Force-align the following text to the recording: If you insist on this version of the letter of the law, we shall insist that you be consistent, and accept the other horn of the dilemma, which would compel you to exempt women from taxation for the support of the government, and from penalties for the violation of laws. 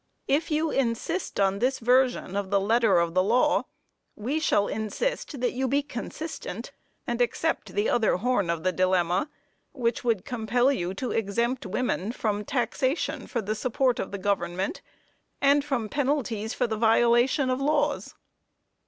If 0.27 0.49
you 0.49 0.71
insist 0.71 1.39
on 1.39 1.59
this 1.59 1.77
version 1.77 2.35
of 2.35 2.49
the 2.49 2.59
letter 2.59 2.97
of 2.97 3.13
the 3.13 3.21
law, 3.21 3.65
we 4.15 4.39
shall 4.39 4.67
insist 4.67 5.39
that 5.41 5.51
you 5.51 5.67
be 5.67 5.83
consistent, 5.83 6.71
and 7.05 7.21
accept 7.21 7.75
the 7.75 7.87
other 7.87 8.17
horn 8.17 8.49
of 8.49 8.63
the 8.63 8.71
dilemma, 8.71 9.29
which 9.73 10.03
would 10.03 10.25
compel 10.25 10.71
you 10.71 10.95
to 10.95 11.11
exempt 11.11 11.67
women 11.67 12.11
from 12.11 12.43
taxation 12.43 13.27
for 13.27 13.43
the 13.43 13.53
support 13.53 13.99
of 13.99 14.09
the 14.09 14.17
government, 14.17 14.81
and 15.39 15.63
from 15.63 15.87
penalties 15.87 16.51
for 16.51 16.65
the 16.65 16.77
violation 16.77 17.51
of 17.51 17.61
laws. 17.61 18.15